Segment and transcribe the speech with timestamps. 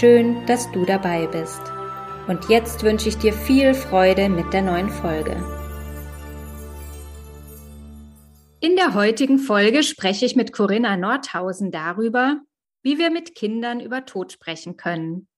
[0.00, 1.60] Schön, dass du dabei bist.
[2.26, 5.36] Und jetzt wünsche ich dir viel Freude mit der neuen Folge.
[8.60, 12.40] In der heutigen Folge spreche ich mit Corinna Nordhausen darüber,
[12.82, 15.28] wie wir mit Kindern über Tod sprechen können.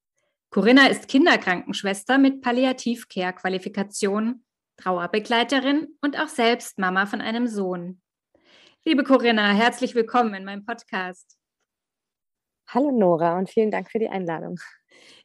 [0.51, 4.45] Corinna ist Kinderkrankenschwester mit Palliativcare-Qualifikation,
[4.77, 8.01] Trauerbegleiterin und auch selbst Mama von einem Sohn.
[8.85, 11.39] Liebe Corinna, herzlich willkommen in meinem Podcast.
[12.67, 14.59] Hallo Nora und vielen Dank für die Einladung.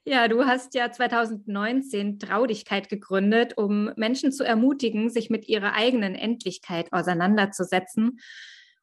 [0.05, 6.15] Ja, du hast ja 2019 Traudigkeit gegründet, um Menschen zu ermutigen, sich mit ihrer eigenen
[6.15, 8.19] Endlichkeit auseinanderzusetzen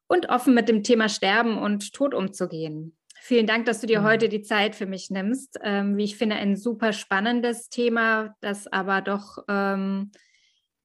[0.07, 2.97] und offen mit dem Thema Sterben und Tod umzugehen.
[3.19, 4.05] Vielen Dank, dass du dir mhm.
[4.05, 5.59] heute die Zeit für mich nimmst.
[5.63, 10.11] Ähm, wie ich finde, ein super spannendes Thema, das aber doch ähm,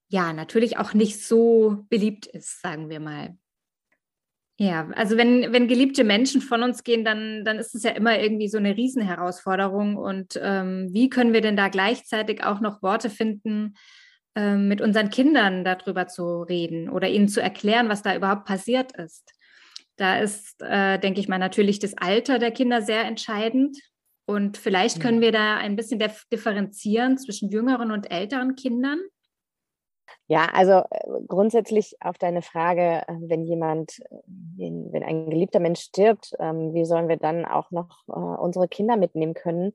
[0.09, 3.37] ja natürlich auch nicht so beliebt ist, sagen wir mal.
[4.63, 8.21] Ja, also wenn, wenn geliebte Menschen von uns gehen, dann, dann ist es ja immer
[8.21, 9.97] irgendwie so eine Riesenherausforderung.
[9.97, 13.75] Und ähm, wie können wir denn da gleichzeitig auch noch Worte finden,
[14.37, 18.93] ähm, mit unseren Kindern darüber zu reden oder ihnen zu erklären, was da überhaupt passiert
[18.97, 19.33] ist?
[19.97, 23.77] Da ist, äh, denke ich mal, natürlich das Alter der Kinder sehr entscheidend.
[24.27, 26.01] Und vielleicht können wir da ein bisschen
[26.33, 29.01] differenzieren zwischen jüngeren und älteren Kindern.
[30.29, 35.81] Ja, also äh, grundsätzlich auf deine Frage, äh, wenn jemand, äh, wenn ein geliebter Mensch
[35.81, 39.75] stirbt, ähm, wie sollen wir dann auch noch unsere Kinder mitnehmen können,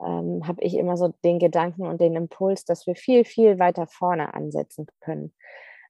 [0.00, 3.86] ähm, habe ich immer so den Gedanken und den Impuls, dass wir viel, viel weiter
[3.86, 5.32] vorne ansetzen können.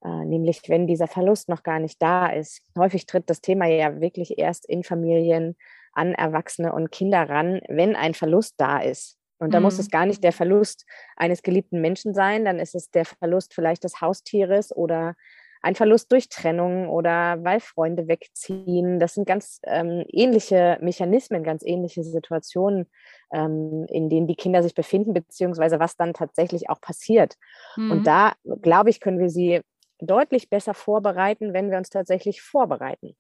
[0.05, 2.61] Nämlich, wenn dieser Verlust noch gar nicht da ist.
[2.79, 5.57] Häufig tritt das Thema ja wirklich erst in Familien
[5.93, 9.19] an Erwachsene und Kinder ran, wenn ein Verlust da ist.
[9.39, 9.65] Und da mhm.
[9.65, 10.87] muss es gar nicht der Verlust
[11.17, 15.15] eines geliebten Menschen sein, dann ist es der Verlust vielleicht des Haustieres oder
[15.63, 19.01] ein Verlust durch Trennung oder weil Freunde wegziehen.
[19.01, 22.87] Das sind ganz ähm, ähnliche Mechanismen, ganz ähnliche Situationen,
[23.33, 27.35] ähm, in denen die Kinder sich befinden, beziehungsweise was dann tatsächlich auch passiert.
[27.77, 27.91] Mhm.
[27.91, 29.61] Und da, glaube ich, können wir sie
[29.99, 33.17] deutlich besser vorbereiten, wenn wir uns tatsächlich vorbereiten.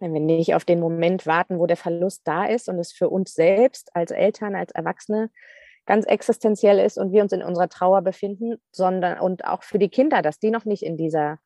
[0.00, 3.08] Wenn wir nicht auf den Moment warten, wo der Verlust da ist und es für
[3.08, 5.30] uns selbst als Eltern, als Erwachsene
[5.86, 9.88] ganz existenziell ist und wir uns in unserer Trauer befinden, sondern und auch für die
[9.88, 11.38] Kinder, dass die noch nicht in dieser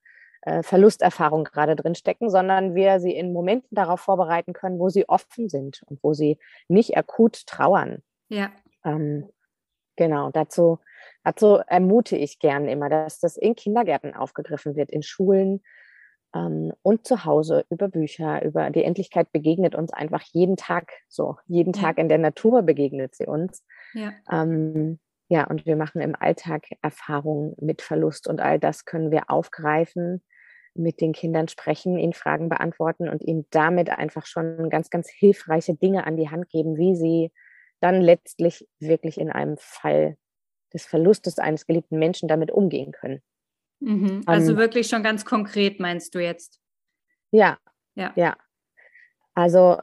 [0.43, 5.09] äh, Verlusterfahrung gerade drin stecken, sondern wir sie in Momenten darauf vorbereiten können, wo sie
[5.09, 8.03] offen sind und wo sie nicht akut trauern.
[8.29, 8.51] Ja.
[8.85, 9.29] Ähm,
[9.95, 10.81] genau, dazu,
[11.23, 15.63] dazu ermute ich gern immer, dass das in Kindergärten aufgegriffen wird, in Schulen,
[16.35, 21.37] und zu Hause über Bücher, über die Endlichkeit begegnet uns einfach jeden Tag so.
[21.47, 21.73] Jeden.
[21.75, 23.65] Tag in der Natur begegnet sie uns.
[23.93, 24.13] Ja.
[24.31, 24.99] Ähm,
[25.29, 30.23] ja, und wir machen im Alltag Erfahrungen mit Verlust und all das können wir aufgreifen,
[30.75, 35.75] mit den Kindern sprechen, ihnen Fragen beantworten und ihnen damit einfach schon ganz, ganz hilfreiche
[35.75, 37.31] Dinge an die Hand geben, wie sie
[37.81, 40.17] dann letztlich wirklich in einem Fall
[40.73, 43.21] des Verlustes eines geliebten Menschen damit umgehen können.
[43.83, 44.23] Mhm.
[44.27, 46.61] Also um, wirklich schon ganz konkret meinst du jetzt?
[47.31, 47.59] Ja,
[47.95, 48.13] ja.
[48.17, 48.37] ja.
[49.35, 49.81] Also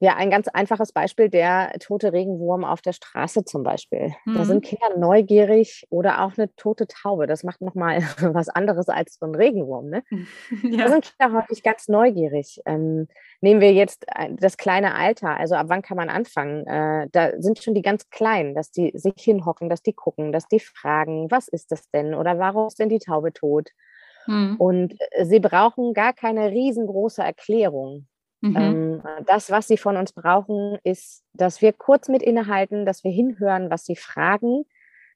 [0.00, 4.12] ja, ein ganz einfaches Beispiel, der tote Regenwurm auf der Straße zum Beispiel.
[4.24, 4.34] Mhm.
[4.34, 7.26] Da sind Kinder neugierig oder auch eine tote Taube.
[7.26, 7.98] Das macht nochmal
[8.34, 9.90] was anderes als so ein Regenwurm.
[9.90, 10.02] Ne?
[10.62, 10.84] Ja.
[10.84, 12.60] Da sind Kinder häufig ganz neugierig.
[12.64, 13.08] Ähm,
[13.40, 16.66] nehmen wir jetzt äh, das kleine Alter, also ab wann kann man anfangen?
[16.66, 20.48] Äh, da sind schon die ganz Kleinen, dass die sich hinhocken, dass die gucken, dass
[20.48, 23.70] die fragen, was ist das denn oder warum ist denn die Taube tot?
[24.26, 24.56] Mhm.
[24.58, 28.06] Und äh, sie brauchen gar keine riesengroße Erklärung.
[28.40, 28.56] Mhm.
[28.56, 33.10] Ähm, das, was sie von uns brauchen, ist, dass wir kurz mit innehalten, dass wir
[33.10, 34.64] hinhören, was sie fragen,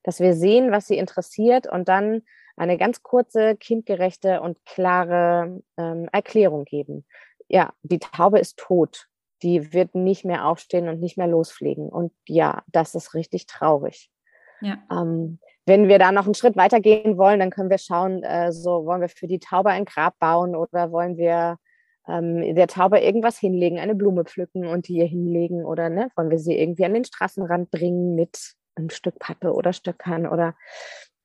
[0.03, 2.23] dass wir sehen, was sie interessiert und dann
[2.57, 7.05] eine ganz kurze, kindgerechte und klare ähm, Erklärung geben.
[7.49, 9.09] Ja, die Taube ist tot.
[9.43, 11.89] Die wird nicht mehr aufstehen und nicht mehr losfliegen.
[11.89, 14.11] Und ja, das ist richtig traurig.
[14.61, 14.79] Ja.
[14.91, 18.53] Ähm, wenn wir da noch einen Schritt weiter gehen wollen, dann können wir schauen, äh,
[18.53, 21.59] so wollen wir für die Taube ein Grab bauen oder wollen wir
[22.09, 26.31] ähm, der Taube irgendwas hinlegen, eine Blume pflücken und die hier hinlegen oder ne, wollen
[26.31, 30.55] wir sie irgendwie an den Straßenrand bringen mit einem Stück Pappe oder Stöckern oder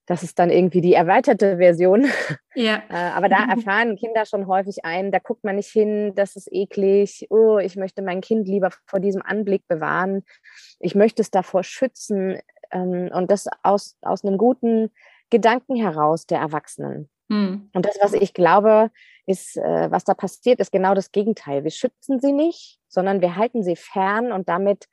[0.05, 2.07] das ist dann irgendwie die erweiterte Version.
[2.55, 2.81] Ja.
[2.89, 6.51] Äh, aber da erfahren Kinder schon häufig ein, da guckt man nicht hin, das ist
[6.51, 10.23] eklig, oh, ich möchte mein Kind lieber vor diesem Anblick bewahren,
[10.79, 12.39] ich möchte es davor schützen
[12.71, 14.91] ähm, und das aus, aus einem guten
[15.29, 17.09] Gedanken heraus der Erwachsenen.
[17.29, 17.69] Mhm.
[17.73, 18.91] Und das, was ich glaube,
[19.25, 21.63] ist, äh, was da passiert, ist genau das Gegenteil.
[21.63, 24.87] Wir schützen sie nicht, sondern wir halten sie fern und damit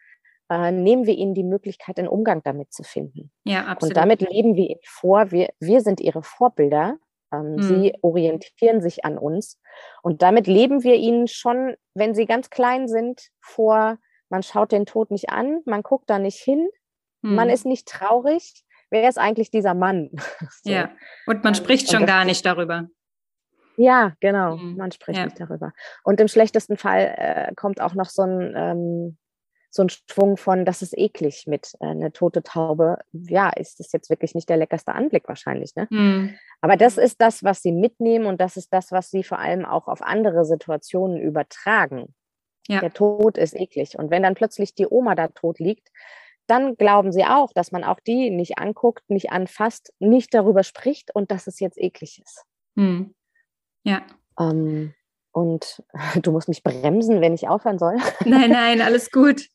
[0.49, 3.33] äh, nehmen wir ihnen die Möglichkeit, einen Umgang damit zu finden.
[3.45, 3.91] Ja, absolut.
[3.91, 6.99] Und damit leben wir ihnen vor, wir, wir sind ihre Vorbilder.
[7.33, 7.63] Ähm, mhm.
[7.63, 9.59] Sie orientieren sich an uns.
[10.03, 13.99] Und damit leben wir ihnen schon, wenn sie ganz klein sind, vor,
[14.29, 16.69] man schaut den Tod nicht an, man guckt da nicht hin,
[17.23, 17.35] mhm.
[17.35, 18.65] man ist nicht traurig.
[18.91, 20.11] Wer ist eigentlich dieser Mann?
[20.63, 20.71] so.
[20.71, 20.91] Ja,
[21.27, 22.89] und man ähm, spricht schon gar nicht darüber.
[23.77, 24.77] Ja, genau, mhm.
[24.77, 25.27] man spricht ja.
[25.27, 25.73] nicht darüber.
[26.03, 29.19] Und im schlechtesten Fall äh, kommt auch noch so ein, ähm,
[29.71, 32.99] so ein Schwung von, das ist eklig mit äh, einer tote Taube.
[33.13, 35.75] Ja, ist das jetzt wirklich nicht der leckerste Anblick wahrscheinlich.
[35.77, 35.87] Ne?
[35.91, 36.39] Mhm.
[36.63, 39.67] Aber das ist das, was sie mitnehmen und das ist das, was sie vor allem
[39.67, 42.15] auch auf andere Situationen übertragen.
[42.69, 42.81] Ja.
[42.81, 43.99] Der Tod ist eklig.
[43.99, 45.91] Und wenn dann plötzlich die Oma da tot liegt,
[46.47, 51.15] dann glauben sie auch, dass man auch die nicht anguckt, nicht anfasst, nicht darüber spricht
[51.15, 52.45] und dass es jetzt eklig ist.
[52.75, 53.15] Mhm.
[53.83, 54.03] Ja.
[54.39, 54.95] Ähm,
[55.33, 55.83] und
[56.23, 57.97] du musst mich bremsen, wenn ich aufhören soll.
[58.25, 59.47] Nein, nein, alles gut.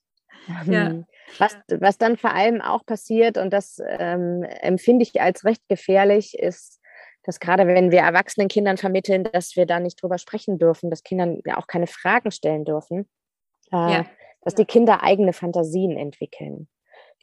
[0.65, 0.87] Ja.
[0.87, 1.05] Ähm,
[1.37, 6.37] was, was dann vor allem auch passiert, und das ähm, empfinde ich als recht gefährlich,
[6.37, 6.81] ist,
[7.23, 11.03] dass gerade wenn wir erwachsenen Kindern vermitteln, dass wir da nicht drüber sprechen dürfen, dass
[11.03, 13.07] Kindern ja auch keine Fragen stellen dürfen,
[13.71, 14.05] äh, ja.
[14.41, 16.67] dass die Kinder eigene Fantasien entwickeln.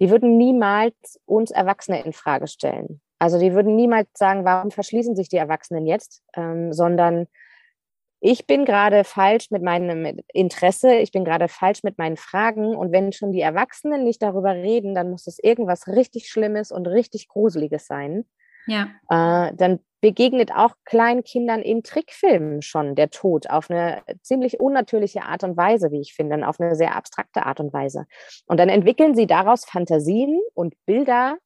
[0.01, 3.01] Die würden niemals uns Erwachsene in Frage stellen.
[3.19, 7.27] Also die würden niemals sagen, warum verschließen sich die Erwachsenen jetzt, ähm, sondern
[8.21, 12.75] ich bin gerade falsch mit meinem Interesse, ich bin gerade falsch mit meinen Fragen.
[12.75, 16.87] Und wenn schon die Erwachsenen nicht darüber reden, dann muss es irgendwas richtig Schlimmes und
[16.87, 18.25] richtig Gruseliges sein.
[18.67, 18.89] Ja.
[19.09, 25.23] Äh, dann begegnet auch kleinen Kindern in Trickfilmen schon der Tod auf eine ziemlich unnatürliche
[25.23, 28.07] Art und Weise, wie ich finde, auf eine sehr abstrakte Art und Weise.
[28.47, 31.39] Und dann entwickeln sie daraus Fantasien und Bilder,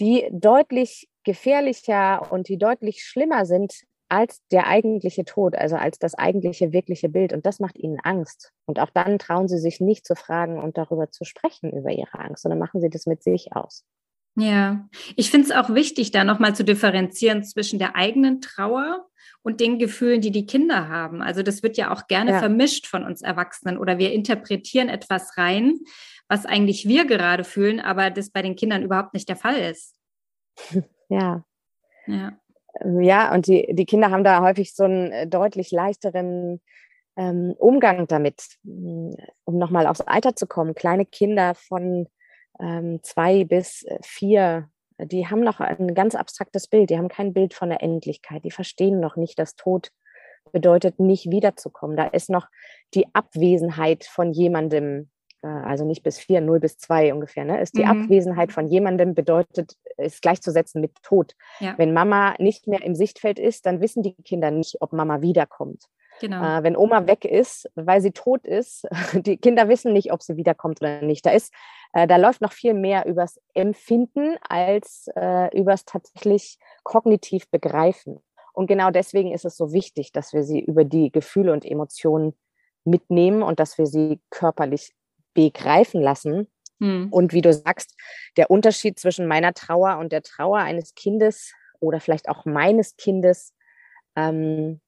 [0.00, 3.72] die deutlich gefährlicher und die deutlich schlimmer sind
[4.08, 7.32] als der eigentliche Tod, also als das eigentliche wirkliche Bild.
[7.32, 8.52] Und das macht ihnen Angst.
[8.66, 12.18] Und auch dann trauen sie sich nicht zu fragen und darüber zu sprechen, über ihre
[12.18, 13.84] Angst, sondern machen sie das mit sich aus.
[14.36, 19.06] Ja, ich finde es auch wichtig, da nochmal zu differenzieren zwischen der eigenen Trauer
[19.42, 21.22] und den Gefühlen, die die Kinder haben.
[21.22, 22.38] Also das wird ja auch gerne ja.
[22.40, 25.78] vermischt von uns Erwachsenen oder wir interpretieren etwas rein,
[26.28, 29.94] was eigentlich wir gerade fühlen, aber das bei den Kindern überhaupt nicht der Fall ist.
[31.10, 31.44] Ja.
[32.06, 32.32] Ja.
[32.82, 36.62] Ja, und die, die Kinder haben da häufig so einen äh, deutlich leichteren
[37.14, 39.14] ähm, Umgang damit, hm,
[39.44, 40.74] um nochmal aufs Alter zu kommen.
[40.74, 42.08] Kleine Kinder von
[43.02, 44.68] zwei bis äh, vier,
[44.98, 46.90] die haben noch ein ganz abstraktes Bild.
[46.90, 48.44] Die haben kein Bild von der Endlichkeit.
[48.44, 49.90] Die verstehen noch nicht, dass Tod
[50.52, 51.96] bedeutet, nicht wiederzukommen.
[51.96, 52.46] Da ist noch
[52.94, 55.10] die Abwesenheit von jemandem
[55.44, 58.04] äh, also nicht bis vier, null bis zwei ungefähr, ne, ist die mhm.
[58.04, 61.34] Abwesenheit von jemandem bedeutet, ist gleichzusetzen mit Tod.
[61.60, 61.74] Ja.
[61.76, 65.84] Wenn Mama nicht mehr im Sichtfeld ist, dann wissen die Kinder nicht, ob Mama wiederkommt.
[66.20, 66.42] Genau.
[66.42, 70.36] Äh, wenn Oma weg ist, weil sie tot ist, die Kinder wissen nicht, ob sie
[70.36, 71.26] wiederkommt oder nicht.
[71.26, 71.52] Da ist,
[71.92, 78.22] äh, da läuft noch viel mehr übers Empfinden als äh, übers tatsächlich kognitiv begreifen.
[78.52, 82.34] Und genau deswegen ist es so wichtig, dass wir sie über die Gefühle und Emotionen
[82.84, 84.94] mitnehmen und dass wir sie körperlich
[85.34, 86.48] begreifen lassen.
[86.80, 87.08] Hm.
[87.10, 87.96] Und wie du sagst,
[88.36, 93.52] der Unterschied zwischen meiner Trauer und der Trauer eines Kindes oder vielleicht auch meines Kindes,
[94.16, 94.80] ähm,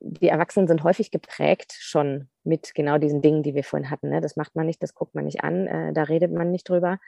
[0.00, 4.10] die Erwachsenen sind häufig geprägt schon mit genau diesen Dingen, die wir vorhin hatten.
[4.10, 4.20] Ne?
[4.20, 6.98] Das macht man nicht, das guckt man nicht an, äh, da redet man nicht drüber.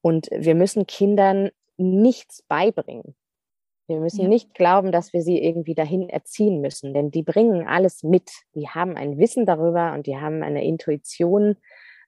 [0.00, 3.14] Und wir müssen Kindern nichts beibringen.
[3.88, 4.28] Wir müssen ja.
[4.28, 8.30] nicht glauben, dass wir sie irgendwie dahin erziehen müssen, denn die bringen alles mit.
[8.54, 11.56] Die haben ein Wissen darüber und die haben eine Intuition,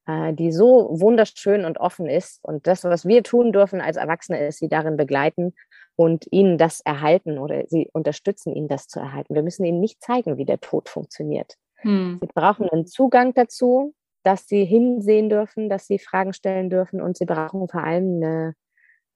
[0.07, 2.39] äh, die so wunderschön und offen ist.
[2.43, 5.55] Und das, was wir tun dürfen als Erwachsene, ist sie darin begleiten
[5.97, 9.35] und ihnen das erhalten oder sie unterstützen, ihnen das zu erhalten.
[9.35, 11.55] Wir müssen ihnen nicht zeigen, wie der Tod funktioniert.
[11.77, 12.19] Hm.
[12.21, 17.17] Sie brauchen einen Zugang dazu, dass sie hinsehen dürfen, dass sie Fragen stellen dürfen und
[17.17, 18.55] sie brauchen vor allem eine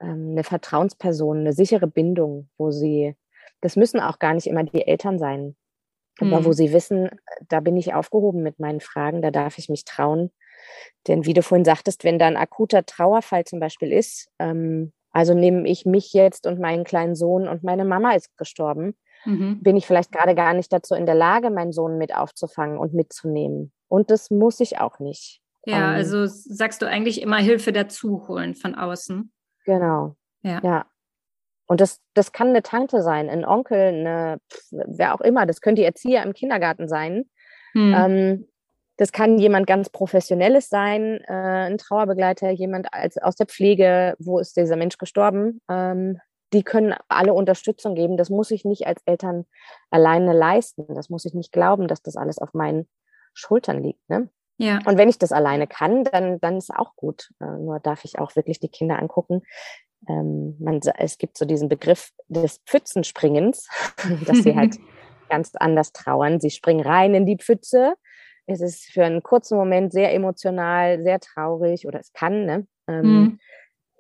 [0.00, 3.16] ähm, eine Vertrauensperson, eine sichere Bindung, wo sie,
[3.60, 5.56] das müssen auch gar nicht immer die Eltern sein,
[6.20, 7.10] aber wo sie wissen,
[7.48, 10.32] da bin ich aufgehoben mit meinen Fragen, da darf ich mich trauen.
[11.06, 15.34] Denn wie du vorhin sagtest, wenn da ein akuter Trauerfall zum Beispiel ist, ähm, also
[15.34, 19.62] nehme ich mich jetzt und meinen kleinen Sohn und meine Mama ist gestorben, mhm.
[19.62, 22.94] bin ich vielleicht gerade gar nicht dazu in der Lage, meinen Sohn mit aufzufangen und
[22.94, 23.72] mitzunehmen.
[23.88, 25.40] Und das muss ich auch nicht.
[25.64, 29.32] Ja, ähm, also sagst du eigentlich immer Hilfe dazu holen von außen.
[29.64, 30.16] Genau.
[30.42, 30.60] Ja.
[30.62, 30.86] ja.
[31.66, 34.38] Und das, das kann eine Tante sein, ein Onkel, eine,
[34.70, 35.44] wer auch immer.
[35.44, 37.24] Das können die Erzieher im Kindergarten sein.
[37.72, 37.94] Hm.
[37.94, 38.48] Ähm,
[38.98, 44.40] das kann jemand ganz Professionelles sein, äh, ein Trauerbegleiter, jemand als, aus der Pflege, wo
[44.40, 45.60] ist dieser Mensch gestorben.
[45.70, 46.20] Ähm,
[46.52, 48.16] die können alle Unterstützung geben.
[48.16, 49.46] Das muss ich nicht als Eltern
[49.90, 50.84] alleine leisten.
[50.94, 52.88] Das muss ich nicht glauben, dass das alles auf meinen
[53.34, 54.08] Schultern liegt.
[54.08, 54.30] Ne?
[54.56, 54.80] Ja.
[54.84, 57.30] Und wenn ich das alleine kann, dann, dann ist auch gut.
[57.40, 59.42] Äh, nur darf ich auch wirklich die Kinder angucken.
[60.08, 63.68] Ähm, man, es gibt so diesen Begriff des Pfützenspringens,
[64.26, 64.76] dass sie halt
[65.28, 66.40] ganz anders trauern.
[66.40, 67.94] Sie springen rein in die Pfütze
[68.48, 72.66] es ist für einen kurzen Moment sehr emotional, sehr traurig oder es kann, ne?
[72.88, 73.38] Ähm, mhm.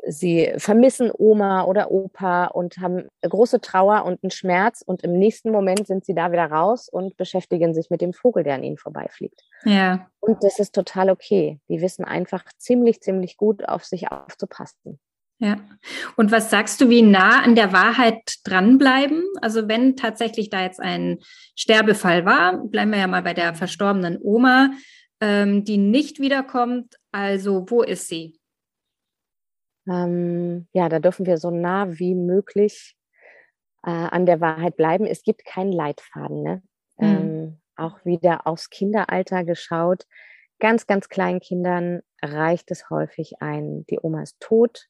[0.06, 5.50] Sie vermissen Oma oder Opa und haben große Trauer und einen Schmerz und im nächsten
[5.50, 8.78] Moment sind sie da wieder raus und beschäftigen sich mit dem Vogel, der an ihnen
[8.78, 9.42] vorbeifliegt.
[9.64, 10.08] Ja.
[10.20, 11.58] Und das ist total okay.
[11.68, 14.98] Die wissen einfach ziemlich, ziemlich gut auf sich aufzupassen.
[15.40, 15.56] Ja.
[16.16, 19.22] Und was sagst du, wie nah an der Wahrheit dranbleiben?
[19.40, 21.18] Also wenn tatsächlich da jetzt ein
[21.54, 24.70] Sterbefall war, bleiben wir ja mal bei der verstorbenen Oma,
[25.20, 26.96] ähm, die nicht wiederkommt.
[27.12, 28.38] Also wo ist sie?
[29.88, 32.96] Ähm, ja, da dürfen wir so nah wie möglich
[33.84, 35.06] äh, an der Wahrheit bleiben.
[35.06, 36.42] Es gibt keinen Leitfaden.
[36.42, 36.62] Ne?
[36.98, 37.06] Mhm.
[37.06, 40.04] Ähm, auch wieder aufs Kinderalter geschaut.
[40.58, 44.88] Ganz, ganz kleinen Kindern reicht es häufig ein, die Oma ist tot,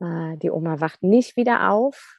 [0.00, 2.18] die Oma wacht nicht wieder auf.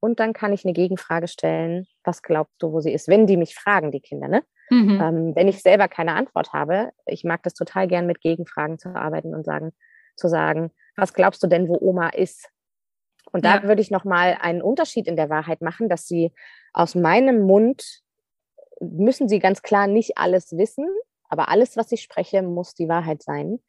[0.00, 3.08] Und dann kann ich eine Gegenfrage stellen, was glaubst du, wo sie ist?
[3.08, 4.44] Wenn die mich fragen, die Kinder, ne?
[4.70, 5.00] Mhm.
[5.00, 8.94] Ähm, wenn ich selber keine Antwort habe, ich mag das total gern mit Gegenfragen zu
[8.94, 9.72] arbeiten und sagen,
[10.14, 12.50] zu sagen, was glaubst du denn, wo Oma ist?
[13.32, 13.62] Und da ja.
[13.64, 16.32] würde ich nochmal einen Unterschied in der Wahrheit machen, dass sie
[16.72, 18.02] aus meinem Mund
[18.80, 20.86] müssen sie ganz klar nicht alles wissen,
[21.28, 23.60] aber alles, was ich spreche, muss die Wahrheit sein.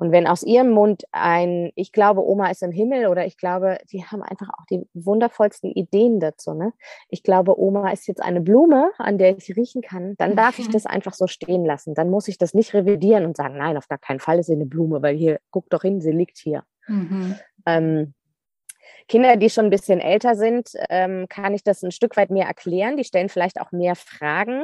[0.00, 3.76] Und wenn aus ihrem Mund ein, ich glaube, Oma ist im Himmel oder ich glaube,
[3.92, 6.54] die haben einfach auch die wundervollsten Ideen dazu.
[6.54, 6.72] Ne?
[7.10, 10.68] Ich glaube, Oma ist jetzt eine Blume, an der ich riechen kann, dann darf ich
[10.68, 10.72] mhm.
[10.72, 11.92] das einfach so stehen lassen.
[11.92, 14.54] Dann muss ich das nicht revidieren und sagen, nein, auf gar keinen Fall ist sie
[14.54, 16.64] eine Blume, weil hier, guck doch hin, sie liegt hier.
[16.88, 17.34] Mhm.
[17.66, 18.14] Ähm,
[19.06, 22.46] Kinder, die schon ein bisschen älter sind, ähm, kann ich das ein Stück weit mehr
[22.46, 22.96] erklären.
[22.96, 24.62] Die stellen vielleicht auch mehr Fragen.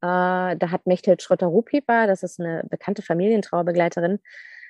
[0.00, 4.20] Äh, da hat Mechthild Schröter-Rupipa, das ist eine bekannte Familientrauerbegleiterin,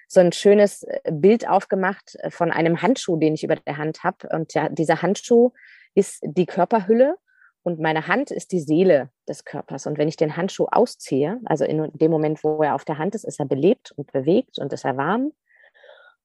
[0.09, 4.05] so ein schönes äh, Bild aufgemacht äh, von einem Handschuh, den ich über der Hand
[4.05, 4.29] habe.
[4.33, 5.53] Und ja, dieser Handschuh
[5.95, 7.17] ist die Körperhülle
[7.63, 9.87] und meine Hand ist die Seele des Körpers.
[9.87, 13.15] Und wenn ich den Handschuh ausziehe, also in dem Moment, wo er auf der Hand
[13.15, 15.33] ist, ist er belebt und bewegt und ist er warm.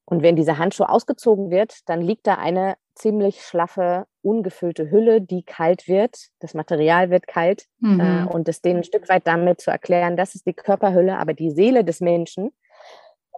[0.04, 5.42] Und wenn dieser Handschuh ausgezogen wird, dann liegt da eine ziemlich schlaffe, ungefüllte Hülle, die
[5.42, 6.28] kalt wird.
[6.40, 7.66] Das Material wird kalt.
[7.80, 8.00] Mhm.
[8.00, 11.34] Äh, und es denen ein Stück weit damit zu erklären, das ist die Körperhülle, aber
[11.34, 12.52] die Seele des Menschen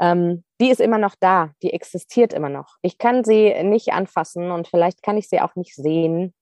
[0.01, 2.77] ähm, die ist immer noch da, die existiert immer noch.
[2.83, 6.35] Ich kann sie nicht anfassen und vielleicht kann ich sie auch nicht sehen,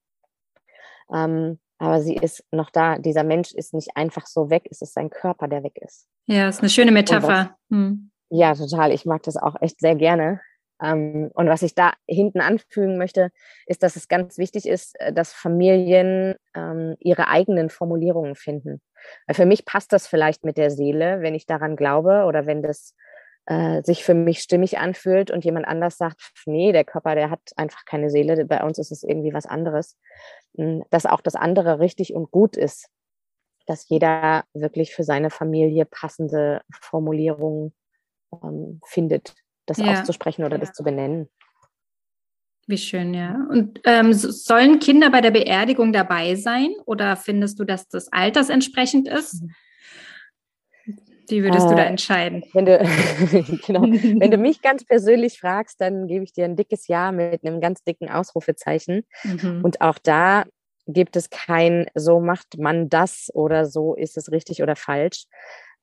[1.12, 2.98] ähm, aber sie ist noch da.
[2.98, 6.06] Dieser Mensch ist nicht einfach so weg, es ist sein Körper, der weg ist.
[6.26, 7.56] Ja, ist eine schöne Metapher.
[7.68, 8.10] Was, hm.
[8.30, 8.92] Ja, total.
[8.92, 10.40] Ich mag das auch echt sehr gerne.
[10.82, 13.30] Ähm, und was ich da hinten anfügen möchte,
[13.66, 18.80] ist, dass es ganz wichtig ist, äh, dass Familien ähm, ihre eigenen Formulierungen finden.
[19.26, 22.62] Weil für mich passt das vielleicht mit der Seele, wenn ich daran glaube oder wenn
[22.62, 22.94] das
[23.46, 27.40] äh, sich für mich stimmig anfühlt und jemand anders sagt, nee, der Körper, der hat
[27.56, 29.96] einfach keine Seele, bei uns ist es irgendwie was anderes,
[30.56, 32.88] hm, dass auch das andere richtig und gut ist,
[33.66, 37.72] dass jeder wirklich für seine Familie passende Formulierungen
[38.42, 39.34] ähm, findet,
[39.66, 40.00] das ja.
[40.00, 40.60] auszusprechen oder ja.
[40.60, 41.28] das zu benennen.
[42.68, 43.44] Wie schön, ja.
[43.50, 49.08] Und ähm, sollen Kinder bei der Beerdigung dabei sein oder findest du, dass das altersentsprechend
[49.08, 49.42] ist?
[49.42, 49.54] Mhm.
[51.28, 52.44] Wie würdest äh, du da äh, entscheiden?
[52.52, 52.78] Wenn du,
[53.66, 57.44] genau, wenn du mich ganz persönlich fragst, dann gebe ich dir ein dickes Ja mit
[57.44, 59.04] einem ganz dicken Ausrufezeichen.
[59.24, 59.60] Mhm.
[59.62, 60.44] Und auch da
[60.86, 65.26] gibt es kein, so macht man das oder so ist es richtig oder falsch.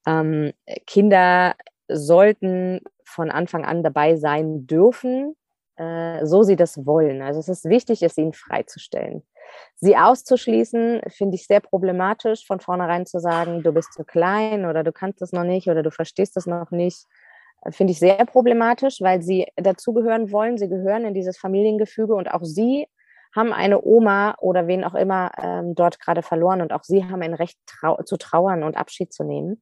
[0.06, 0.52] Ähm,
[0.86, 1.56] Kinder
[1.88, 5.36] sollten von Anfang an dabei sein dürfen,
[5.78, 7.22] äh, so sie das wollen.
[7.22, 9.24] Also es ist wichtig, es ihnen freizustellen.
[9.76, 14.84] Sie auszuschließen, finde ich sehr problematisch, von vornherein zu sagen, du bist zu klein oder
[14.84, 17.06] du kannst es noch nicht oder du verstehst es noch nicht.
[17.72, 20.58] Finde ich sehr problematisch, weil sie dazugehören wollen.
[20.58, 22.88] Sie gehören in dieses Familiengefüge und auch sie
[23.36, 27.22] haben eine Oma oder wen auch immer ähm, dort gerade verloren und auch sie haben
[27.22, 29.62] ein Recht trau zu trauern und Abschied zu nehmen.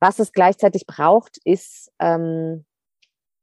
[0.00, 2.66] Was es gleichzeitig braucht, ist ähm,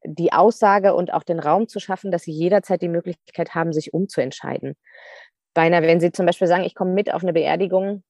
[0.04, 3.94] die Aussage und auch den Raum zu schaffen, dass sie jederzeit die Möglichkeit haben, sich
[3.94, 4.76] umzuentscheiden
[5.60, 8.02] beinahe, wenn Sie zum Beispiel sagen, ich komme mit auf eine Beerdigung,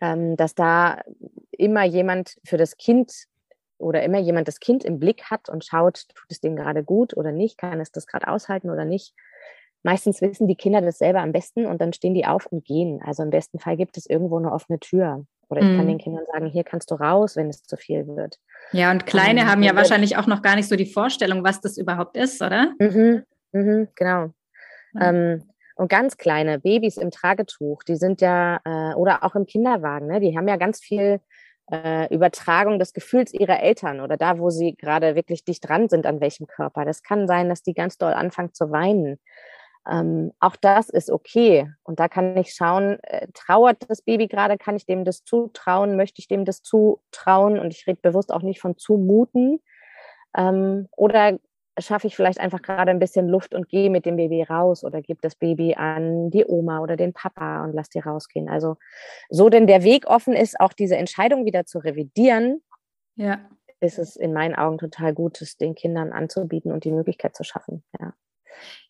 [0.00, 1.02] ähm, dass da
[1.50, 3.12] immer jemand für das Kind
[3.78, 7.16] oder immer jemand das Kind im Blick hat und schaut, tut es dem gerade gut
[7.16, 9.12] oder nicht, kann es das gerade aushalten oder nicht.
[9.82, 13.02] meistens wissen die Kinder das selber am besten und dann stehen die auf und gehen.
[13.04, 15.26] Also im besten Fall gibt es irgendwo eine offene Tür.
[15.48, 15.76] Oder ich mhm.
[15.76, 18.38] kann den Kindern sagen, hier kannst du raus, wenn es zu viel wird.
[18.70, 21.60] Ja, und Kleine ähm, haben ja wahrscheinlich auch noch gar nicht so die Vorstellung, was
[21.60, 22.72] das überhaupt ist, oder?
[22.78, 24.30] Mhm, mhm, genau.
[24.92, 25.02] Mhm.
[25.02, 25.42] Ähm,
[25.74, 30.20] und ganz kleine Babys im Tragetuch, die sind ja, äh, oder auch im Kinderwagen, ne,
[30.20, 31.20] die haben ja ganz viel
[31.70, 36.06] äh, Übertragung des Gefühls ihrer Eltern oder da, wo sie gerade wirklich dicht dran sind,
[36.06, 36.84] an welchem Körper.
[36.84, 39.18] Das kann sein, dass die ganz doll anfangen zu weinen.
[39.90, 41.70] Ähm, auch das ist okay.
[41.82, 45.96] Und da kann ich schauen, äh, trauert das Baby gerade, kann ich dem das zutrauen,
[45.96, 47.58] möchte ich dem das zutrauen?
[47.58, 49.60] Und ich rede bewusst auch nicht von zumuten.
[50.36, 51.38] Ähm, oder
[51.78, 55.02] schaffe ich vielleicht einfach gerade ein bisschen Luft und gehe mit dem Baby raus oder
[55.02, 58.48] gebe das Baby an die Oma oder den Papa und lass die rausgehen.
[58.48, 58.76] Also
[59.28, 62.62] so denn der Weg offen ist, auch diese Entscheidung wieder zu revidieren,
[63.16, 63.40] ja.
[63.80, 67.42] ist es in meinen Augen total gut, es den Kindern anzubieten und die Möglichkeit zu
[67.44, 67.82] schaffen.
[68.00, 68.14] Ja.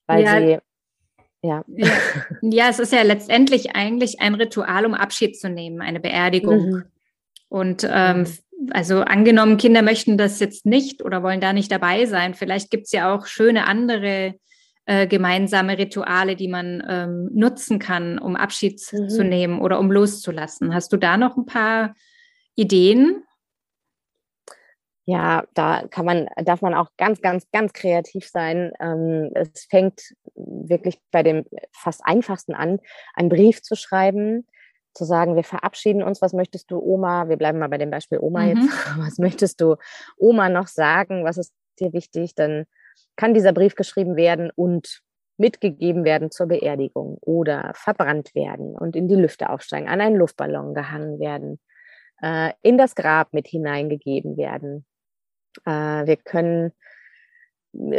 [0.07, 0.39] Weil ja.
[0.39, 0.59] sie
[1.43, 1.65] ja.
[1.67, 1.93] ja.
[2.43, 2.69] ja.
[2.69, 6.71] es ist ja letztendlich eigentlich ein Ritual, um Abschied zu nehmen, eine Beerdigung.
[6.71, 6.85] Mhm.
[7.49, 8.27] Und ähm, mhm
[8.71, 12.35] also angenommen, Kinder möchten das jetzt nicht oder wollen da nicht dabei sein.
[12.35, 14.35] Vielleicht gibt es ja auch schöne andere
[14.87, 19.09] äh, gemeinsame Rituale, die man ähm, nutzen kann, um Abschied mhm.
[19.09, 20.75] zu nehmen oder um loszulassen.
[20.75, 21.95] Hast du da noch ein paar
[22.55, 23.23] Ideen?
[25.07, 28.73] Ja, da kann man, darf man auch ganz, ganz, ganz kreativ sein.
[28.81, 30.01] Ähm, es fängt
[30.35, 32.79] wirklich bei dem fast einfachsten an,
[33.15, 34.47] einen Brief zu schreiben,
[34.95, 38.19] zu sagen, wir verabschieden uns, was möchtest du Oma, wir bleiben mal bei dem Beispiel
[38.21, 38.49] Oma mhm.
[38.49, 39.77] jetzt, was möchtest du
[40.17, 42.65] Oma noch sagen, was ist dir wichtig, dann
[43.17, 45.03] kann dieser Brief geschrieben werden und
[45.37, 50.75] mitgegeben werden zur Beerdigung oder verbrannt werden und in die Lüfte aufsteigen, an einen Luftballon
[50.75, 51.59] gehangen werden,
[52.23, 54.87] äh, in das Grab mit hineingegeben werden.
[55.65, 56.73] Äh, wir können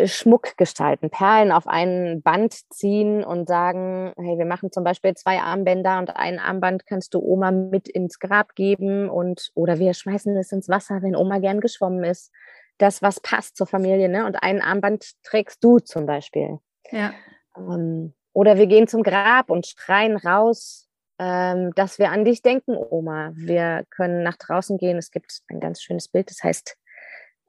[0.05, 5.39] Schmuck gestalten, Perlen auf ein Band ziehen und sagen, hey, wir machen zum Beispiel zwei
[5.39, 10.36] Armbänder und ein Armband kannst du Oma mit ins Grab geben und oder wir schmeißen
[10.38, 12.32] es ins Wasser, wenn Oma gern geschwommen ist.
[12.77, 14.25] Das, was passt zur Familie, ne?
[14.25, 16.60] Und ein Armband trägst du zum Beispiel.
[16.91, 17.13] Ja.
[17.58, 22.75] Ähm, oder wir gehen zum Grab und schreien raus, ähm, dass wir an dich denken,
[22.75, 23.31] Oma.
[23.35, 24.98] Wir können nach draußen gehen.
[24.98, 26.77] Es gibt ein ganz schönes Bild, das heißt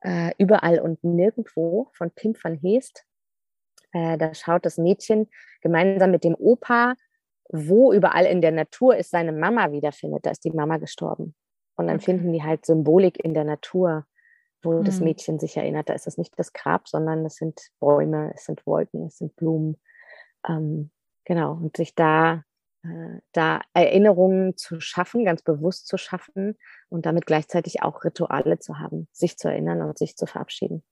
[0.07, 3.05] äh, Überall und Nirgendwo von Pim van Heest.
[3.93, 5.29] Äh, da schaut das Mädchen
[5.63, 6.95] gemeinsam mit dem Opa,
[7.49, 10.25] wo überall in der Natur ist seine Mama wiederfindet.
[10.25, 11.35] Da ist die Mama gestorben.
[11.77, 12.07] Und dann okay.
[12.07, 14.07] finden die halt Symbolik in der Natur,
[14.63, 14.85] wo mhm.
[14.85, 15.89] das Mädchen sich erinnert.
[15.89, 19.35] Da ist es nicht das Grab, sondern es sind Bäume, es sind Wolken, es sind
[19.37, 19.77] Blumen.
[20.49, 20.91] Ähm,
[21.25, 22.45] genau, und sich da
[23.33, 26.57] da Erinnerungen zu schaffen, ganz bewusst zu schaffen
[26.89, 30.83] und damit gleichzeitig auch Rituale zu haben, sich zu erinnern und sich zu verabschieden.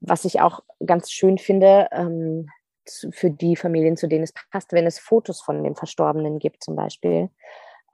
[0.00, 2.48] Was ich auch ganz schön finde, ähm,
[3.10, 6.76] für die Familien, zu denen es passt, wenn es Fotos von den Verstorbenen gibt zum
[6.76, 7.30] Beispiel.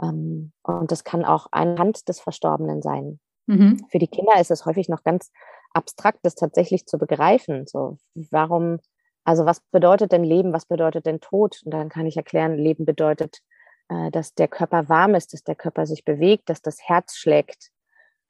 [0.02, 3.20] Ähm, und das kann auch eine Hand des Verstorbenen sein.
[3.46, 3.86] Mhm.
[3.90, 5.32] Für die Kinder ist es häufig noch ganz
[5.72, 7.66] abstrakt, das tatsächlich zu begreifen.
[7.66, 8.78] So, warum
[9.24, 11.60] also was bedeutet denn Leben, was bedeutet denn Tod?
[11.64, 13.38] Und dann kann ich erklären, Leben bedeutet,
[13.88, 17.70] äh, dass der Körper warm ist, dass der Körper sich bewegt, dass das Herz schlägt.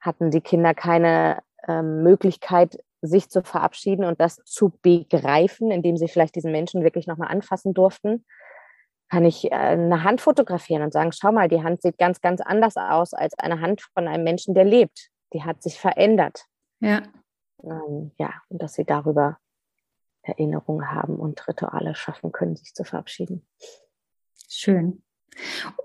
[0.00, 6.08] Hatten die Kinder keine ähm, Möglichkeit, sich zu verabschieden und das zu begreifen, indem sie
[6.08, 8.24] vielleicht diesen Menschen wirklich nochmal anfassen durften,
[9.10, 12.40] kann ich äh, eine Hand fotografieren und sagen, schau mal, die Hand sieht ganz, ganz
[12.40, 15.10] anders aus als eine Hand von einem Menschen, der lebt.
[15.32, 16.44] Die hat sich verändert.
[16.80, 17.02] Ja.
[17.62, 19.38] Ähm, ja, und dass sie darüber
[20.22, 23.46] Erinnerungen haben und Rituale schaffen können, sich zu verabschieden.
[24.48, 25.02] Schön.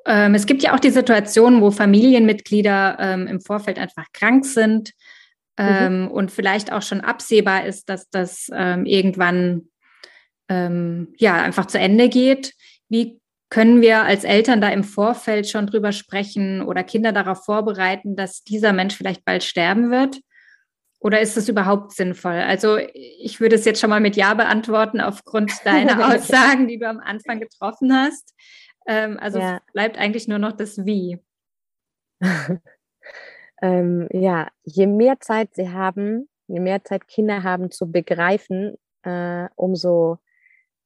[0.05, 4.93] Ähm, es gibt ja auch die Situation, wo Familienmitglieder ähm, im Vorfeld einfach krank sind
[5.57, 5.65] mhm.
[5.65, 6.07] ähm, mhm.
[6.11, 9.69] und vielleicht auch schon absehbar ist, dass das ähm, irgendwann
[10.49, 12.53] ähm, ja einfach zu Ende geht.
[12.89, 13.19] Wie
[13.49, 18.43] können wir als Eltern da im Vorfeld schon drüber sprechen oder Kinder darauf vorbereiten, dass
[18.43, 20.19] dieser Mensch vielleicht bald sterben wird?
[21.07, 22.33] Oder ist es überhaupt sinnvoll?
[22.33, 26.85] Also ich würde es jetzt schon mal mit Ja beantworten aufgrund deiner Aussagen, die du
[26.85, 28.35] am Anfang getroffen hast.
[28.85, 29.61] Ähm, also ja.
[29.71, 31.17] bleibt eigentlich nur noch das Wie.
[33.61, 39.47] ähm, ja, je mehr Zeit sie haben, je mehr Zeit Kinder haben zu begreifen, äh,
[39.55, 40.17] umso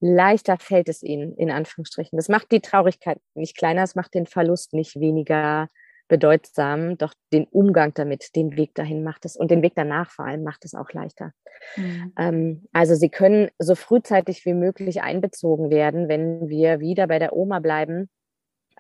[0.02, 2.16] leichter fällt es ihnen, in Anführungsstrichen.
[2.16, 5.68] Das macht die Traurigkeit nicht kleiner, es macht den Verlust nicht weniger
[6.12, 10.26] bedeutsam, doch den Umgang damit, den Weg dahin macht es und den Weg danach vor
[10.26, 11.32] allem macht es auch leichter.
[11.78, 12.14] Mhm.
[12.20, 17.34] Ähm, also sie können so frühzeitig wie möglich einbezogen werden, wenn wir wieder bei der
[17.34, 18.10] Oma bleiben,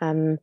[0.01, 0.39] ähm,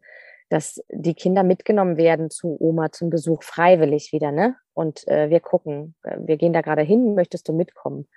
[0.49, 4.57] dass die Kinder mitgenommen werden zu Oma zum Besuch freiwillig wieder, ne?
[4.73, 8.09] Und äh, wir gucken, äh, wir gehen da gerade hin, möchtest du mitkommen?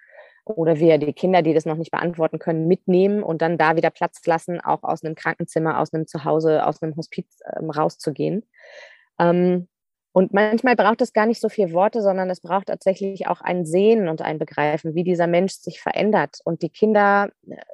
[0.45, 3.89] Oder wir die Kinder, die das noch nicht beantworten können, mitnehmen und dann da wieder
[3.89, 8.43] Platz lassen, auch aus einem Krankenzimmer, aus einem Zuhause, aus einem Hospiz ähm, rauszugehen.
[9.19, 9.67] Ähm,
[10.13, 13.65] und manchmal braucht es gar nicht so viele Worte, sondern es braucht tatsächlich auch ein
[13.65, 16.39] Sehen und ein Begreifen, wie dieser Mensch sich verändert.
[16.43, 17.29] Und die Kinder,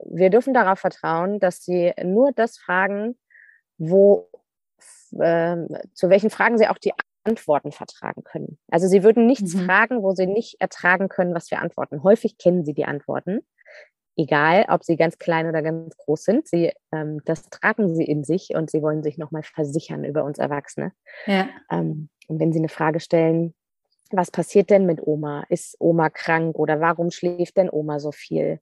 [0.06, 3.17] wir dürfen darauf vertrauen, dass sie nur das fragen,
[3.80, 4.30] wo,
[5.19, 5.58] äh,
[5.93, 6.93] zu welchen Fragen sie auch die
[7.28, 8.58] Antworten vertragen können.
[8.70, 9.66] Also sie würden nichts mhm.
[9.66, 12.04] fragen, wo sie nicht ertragen können, was wir antworten.
[12.04, 13.42] Häufig kennen sie die Antworten,
[14.16, 16.48] egal ob sie ganz klein oder ganz groß sind.
[16.48, 20.40] Sie, ähm, das tragen sie in sich und sie wollen sich nochmal versichern über uns
[20.40, 20.94] Erwachsene.
[21.26, 21.50] Ja.
[21.70, 23.54] Ähm, und wenn sie eine Frage stellen,
[24.12, 25.44] was passiert denn mit Oma?
[25.50, 28.60] Ist Oma krank oder warum schläft denn Oma so viel?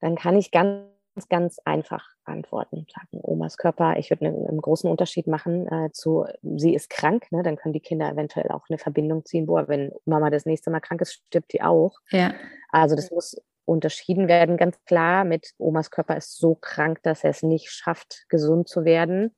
[0.00, 2.86] Dann kann ich ganz ganz, ganz einfach antworten.
[2.92, 7.30] Sagen, Omas Körper, ich würde einen, einen, großen Unterschied machen äh, zu, sie ist krank,
[7.30, 7.42] ne?
[7.42, 10.80] dann können die Kinder eventuell auch eine Verbindung ziehen, boah, wenn Mama das nächste Mal
[10.80, 11.98] krank ist, stirbt die auch.
[12.10, 12.34] Ja.
[12.70, 17.30] Also das muss unterschieden werden, ganz klar, mit Omas Körper ist so krank, dass er
[17.30, 19.34] es nicht schafft, gesund zu werden.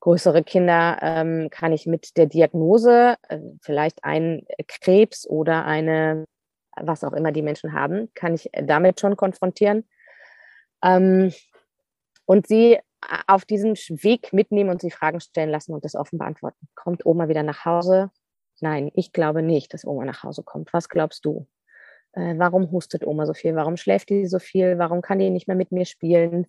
[0.00, 6.26] Größere Kinder ähm, kann ich mit der Diagnose, äh, vielleicht ein Krebs oder eine,
[6.76, 9.84] was auch immer die Menschen haben, kann ich damit schon konfrontieren
[10.82, 11.32] ähm,
[12.24, 12.78] und sie
[13.26, 16.68] auf diesem Weg mitnehmen und sie Fragen stellen lassen und das offen beantworten.
[16.74, 18.10] Kommt Oma wieder nach Hause?
[18.60, 20.72] Nein, ich glaube nicht, dass Oma nach Hause kommt.
[20.72, 21.46] Was glaubst du?
[22.12, 23.54] Äh, warum hustet Oma so viel?
[23.54, 24.78] Warum schläft die so viel?
[24.78, 26.46] Warum kann die nicht mehr mit mir spielen?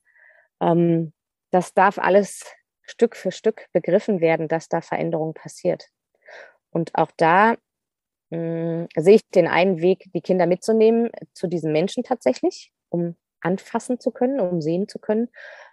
[0.62, 1.14] Ähm,
[1.52, 2.44] das darf alles
[2.82, 5.90] Stück für Stück begriffen werden, dass da Veränderung passiert.
[6.72, 7.56] Und auch da
[8.30, 14.00] mh, sehe ich den einen Weg, die Kinder mitzunehmen zu diesen Menschen tatsächlich, um anfassen
[14.00, 15.30] zu können, um sehen zu können.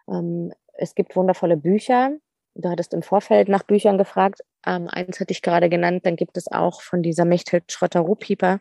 [0.08, 2.12] Ähm, es gibt wundervolle Bücher.
[2.54, 4.42] Du hattest im Vorfeld nach Büchern gefragt.
[4.66, 6.06] Ähm, eins hatte ich gerade genannt.
[6.06, 8.60] Dann gibt es auch von dieser Mechthild Schrotter-Ruhpieper,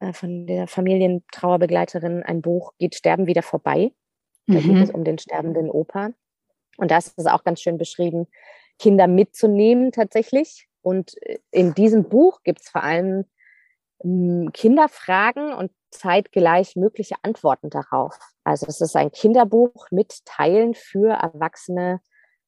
[0.00, 3.92] äh, von der Familientrauerbegleiterin, ein Buch, Geht Sterben wieder vorbei.
[4.46, 4.74] Da mhm.
[4.74, 6.10] geht es um den sterbenden Opa.
[6.78, 8.26] Und da ist es auch ganz schön beschrieben,
[8.78, 10.68] Kinder mitzunehmen tatsächlich.
[10.80, 13.24] Und äh, in diesem Buch gibt es vor allem
[14.02, 18.18] hm, Kinderfragen und zeitgleich mögliche Antworten darauf.
[18.44, 22.00] Also es ist ein Kinderbuch mit Teilen für Erwachsene,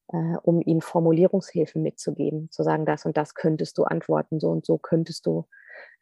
[0.09, 4.67] äh, um ihnen Formulierungshilfen mitzugeben, zu sagen, das und das könntest du antworten, so und
[4.67, 5.47] so könntest du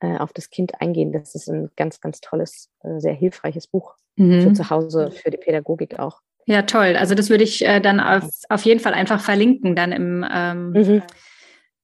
[0.01, 1.13] äh, auf das Kind eingehen.
[1.13, 4.43] Das ist ein ganz, ganz tolles, äh, sehr hilfreiches Buch mhm.
[4.43, 6.21] für zu Hause, für die Pädagogik auch.
[6.47, 6.97] Ja, toll.
[6.99, 10.71] Also das würde ich äh, dann auf, auf jeden Fall einfach verlinken, dann im ähm,
[10.71, 11.03] mhm.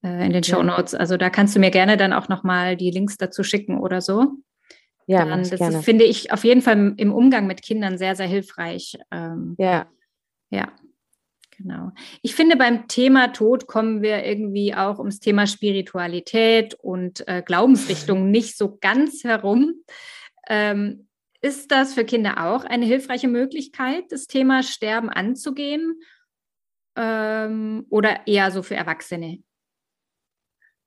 [0.03, 0.95] Äh, in den Show Notes.
[0.95, 4.33] Also da kannst du mir gerne dann auch nochmal die Links dazu schicken oder so.
[5.07, 5.83] Ja, dann, das gerne.
[5.83, 8.99] finde ich auf jeden Fall im Umgang mit Kindern sehr, sehr hilfreich.
[9.11, 9.87] Ähm, ja.
[10.51, 10.73] Ja,
[11.57, 11.91] genau.
[12.23, 18.31] Ich finde, beim Thema Tod kommen wir irgendwie auch ums Thema Spiritualität und äh, Glaubensrichtung
[18.31, 19.83] nicht so ganz herum.
[20.49, 21.09] Ähm,
[21.41, 26.01] ist das für Kinder auch eine hilfreiche Möglichkeit, das Thema Sterben anzugehen?
[26.97, 29.39] Ähm, oder eher so für Erwachsene?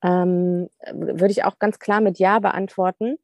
[0.04, 3.18] Ähm, würde ich auch ganz klar mit Ja beantworten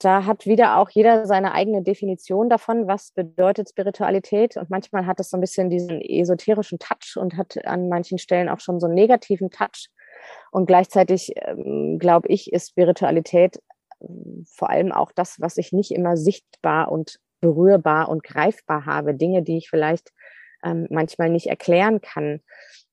[0.00, 4.56] da hat wieder auch jeder seine eigene Definition davon, was bedeutet Spiritualität.
[4.56, 8.48] Und manchmal hat es so ein bisschen diesen esoterischen Touch und hat an manchen Stellen
[8.48, 9.90] auch schon so einen negativen Touch.
[10.50, 13.60] Und gleichzeitig, ähm, glaube ich, ist Spiritualität
[14.00, 19.14] ähm, vor allem auch das, was ich nicht immer sichtbar und berührbar und greifbar habe.
[19.14, 20.12] Dinge, die ich vielleicht
[20.64, 22.40] ähm, manchmal nicht erklären kann.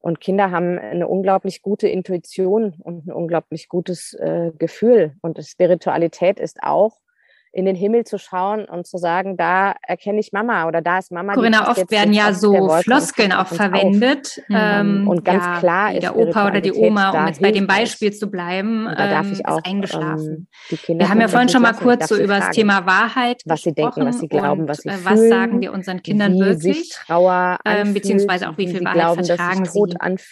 [0.08, 5.18] Und Kinder haben eine unglaublich gute Intuition und ein unglaublich gutes äh, Gefühl.
[5.20, 7.02] Und Spiritualität ist auch,
[7.52, 11.12] in den Himmel zu schauen und zu sagen, da erkenne ich Mama oder da ist
[11.12, 11.34] Mama.
[11.34, 14.42] Corinna, oft werden ja so Floskeln auch verwendet.
[14.50, 17.68] Ähm, und ganz ja, klar ist der Opa oder die Oma, um jetzt bei dem
[17.68, 20.48] Beispiel zu bleiben, da darf ich ähm, auch, eingeschlafen.
[20.88, 23.74] Ähm, Wir haben ja vorhin schon mal kurz so über das Thema Wahrheit Was sie
[23.74, 25.06] denken, was sie glauben, was sie fühlen.
[25.06, 26.90] Was sagen wir unseren Kindern wirklich?
[26.90, 29.80] Trauer ähm, beziehungsweise auch wie viel Wahrheit glauben, vertragen sie.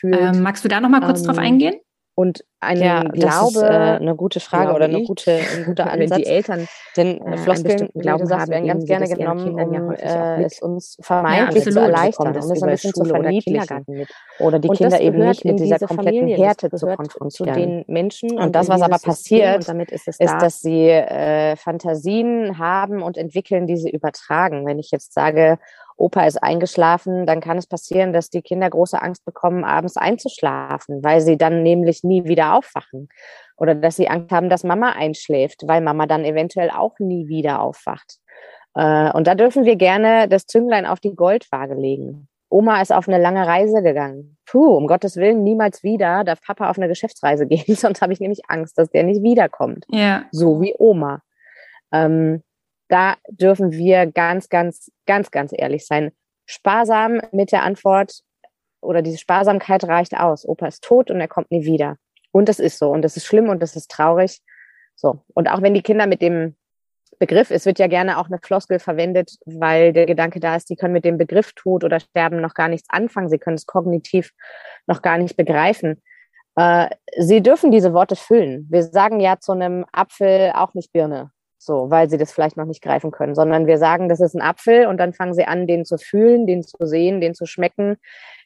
[0.04, 1.75] Ähm, magst du da noch mal kurz drauf eingehen?
[2.15, 6.18] Und ein ja, Glaube, ist, äh, eine gute Frage oder eine gute, ein guter Ansatz.
[6.18, 10.62] die Eltern, denn äh, Floskeln, Glauben sagst, werden ganz gerne genommen, um ja äh, es
[10.62, 14.08] uns vermeintlich ja, zu erleichtern, um es ein bisschen zu verniedlichen.
[14.39, 17.30] Oder die und Kinder eben nicht mit dieser kompletten Härte zu konfrontieren.
[17.30, 18.38] Zu den Menschen.
[18.39, 23.78] Und, das, was aber passiert, ist, ist, dass sie äh, Fantasien haben und entwickeln, die
[23.78, 24.65] sie übertragen.
[24.65, 25.58] Wenn ich jetzt sage,
[25.98, 31.04] Opa ist eingeschlafen, dann kann es passieren, dass die Kinder große Angst bekommen, abends einzuschlafen,
[31.04, 33.10] weil sie dann nämlich nie wieder aufwachen.
[33.58, 37.62] Oder dass sie Angst haben, dass Mama einschläft, weil Mama dann eventuell auch nie wieder
[37.62, 38.20] aufwacht.
[38.76, 42.28] Äh, und da dürfen wir gerne das Zünglein auf die Goldwaage legen.
[42.50, 44.38] Oma ist auf eine lange Reise gegangen.
[44.46, 48.20] Puh, um Gottes Willen, niemals wieder darf Papa auf eine Geschäftsreise gehen, sonst habe ich
[48.20, 49.86] nämlich Angst, dass der nicht wiederkommt.
[49.89, 50.26] Ja.
[50.32, 51.22] So wie Oma.
[51.91, 52.44] Ähm,
[52.88, 56.12] da dürfen wir ganz, ganz, ganz, ganz ehrlich sein.
[56.46, 58.20] Sparsam mit der Antwort
[58.82, 60.48] oder diese Sparsamkeit reicht aus.
[60.48, 61.98] Opa ist tot und er kommt nie wieder.
[62.36, 62.89] Und das ist so.
[62.89, 64.41] Und das ist schlimm und das ist traurig.
[64.93, 65.24] So.
[65.34, 66.58] Und auch wenn die Kinder mit dem
[67.17, 70.76] Begriff, es wird ja gerne auch eine Floskel verwendet, weil der Gedanke da ist, die
[70.76, 73.30] können mit dem Begriff Tod oder Sterben noch gar nichts anfangen.
[73.30, 74.32] Sie können es kognitiv
[74.86, 76.02] noch gar nicht begreifen.
[76.58, 78.67] Äh, sie dürfen diese Worte füllen.
[78.69, 82.65] Wir sagen ja zu einem Apfel auch nicht Birne, so, weil sie das vielleicht noch
[82.65, 85.67] nicht greifen können, sondern wir sagen, das ist ein Apfel und dann fangen sie an,
[85.67, 87.95] den zu fühlen, den zu sehen, den zu schmecken,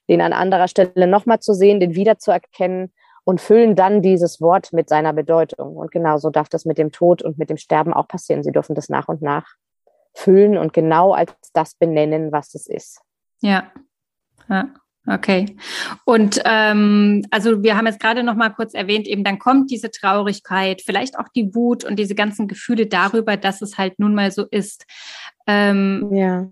[0.09, 2.93] den an anderer Stelle nochmal zu sehen, den wiederzuerkennen
[3.29, 5.77] und füllen dann dieses Wort mit seiner Bedeutung.
[5.77, 8.41] Und genauso darf das mit dem Tod und mit dem Sterben auch passieren.
[8.41, 9.45] Sie dürfen das nach und nach
[10.15, 13.01] füllen und genau als das benennen, was es ist.
[13.41, 13.71] Ja,
[14.49, 14.69] ja.
[15.05, 15.55] Okay.
[16.05, 19.91] Und ähm, also wir haben jetzt gerade noch mal kurz erwähnt, eben dann kommt diese
[19.91, 24.31] Traurigkeit, vielleicht auch die Wut und diese ganzen Gefühle darüber, dass es halt nun mal
[24.31, 24.87] so ist.
[25.45, 26.47] Ähm, ja.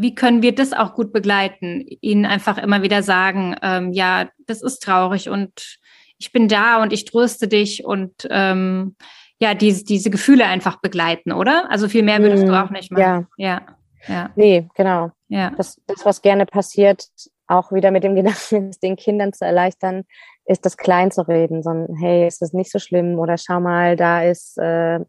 [0.00, 1.84] Wie können wir das auch gut begleiten?
[2.00, 5.78] Ihnen einfach immer wieder sagen, ähm, ja, das ist traurig und
[6.18, 8.96] ich bin da und ich tröste dich und ähm,
[9.40, 11.70] ja, diese, diese Gefühle einfach begleiten, oder?
[11.70, 12.58] Also viel mehr würdest mm, du mhm.
[12.58, 13.28] auch nicht machen.
[13.36, 13.56] Ja.
[13.56, 13.66] ja.
[14.06, 14.30] Ja.
[14.36, 15.10] Nee, genau.
[15.28, 15.50] Ja.
[15.56, 17.08] Das, das, was gerne passiert,
[17.46, 20.04] auch wieder mit dem Gedanken, es den Kindern zu erleichtern,
[20.44, 23.96] ist das klein zu reden, sondern hey, ist das nicht so schlimm oder schau mal,
[23.96, 25.00] da ist äh,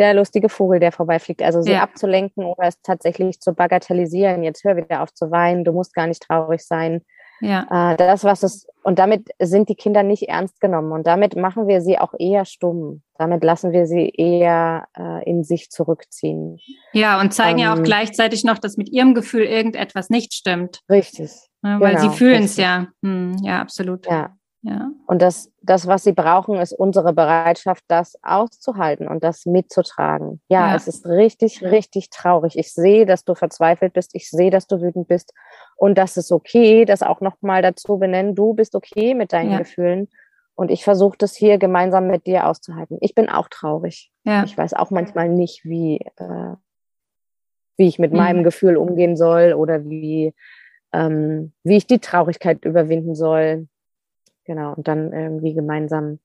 [0.00, 1.42] der lustige Vogel, der vorbeifliegt.
[1.42, 1.82] Also sie ja.
[1.82, 4.42] abzulenken oder es tatsächlich zu bagatellisieren.
[4.42, 7.02] Jetzt hör wieder auf zu weinen, du musst gar nicht traurig sein.
[7.40, 7.92] Ja.
[7.92, 10.92] Äh, das, was es, und damit sind die Kinder nicht ernst genommen.
[10.92, 13.02] Und damit machen wir sie auch eher stumm.
[13.18, 16.58] Damit lassen wir sie eher äh, in sich zurückziehen.
[16.92, 17.84] Ja, und zeigen ähm, ja auch ähm.
[17.84, 20.80] gleichzeitig noch, dass mit ihrem Gefühl irgendetwas nicht stimmt.
[20.90, 21.30] Richtig.
[21.62, 22.88] Ja, weil genau, sie fühlen es ja.
[23.02, 24.06] Hm, ja, absolut.
[24.06, 24.34] Ja.
[24.62, 24.90] Ja.
[25.06, 30.40] Und das, das, was sie brauchen, ist unsere Bereitschaft, das auszuhalten und das mitzutragen.
[30.48, 32.58] Ja, ja, es ist richtig, richtig traurig.
[32.58, 34.14] Ich sehe, dass du verzweifelt bist.
[34.14, 35.32] Ich sehe, dass du wütend bist.
[35.76, 38.34] Und das ist okay, das auch nochmal dazu benennen.
[38.34, 39.58] Du bist okay mit deinen ja.
[39.58, 40.08] Gefühlen.
[40.54, 42.98] Und ich versuche das hier gemeinsam mit dir auszuhalten.
[43.00, 44.12] Ich bin auch traurig.
[44.24, 44.44] Ja.
[44.44, 46.54] Ich weiß auch manchmal nicht, wie, äh,
[47.78, 48.18] wie ich mit mhm.
[48.18, 50.34] meinem Gefühl umgehen soll oder wie,
[50.92, 53.68] ähm, wie ich die Traurigkeit überwinden soll.
[54.50, 56.18] Genau, und dann irgendwie gemeinsam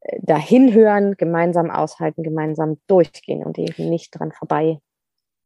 [0.00, 4.80] äh, dahin hören, gemeinsam aushalten, gemeinsam durchgehen und eben nicht dran vorbei.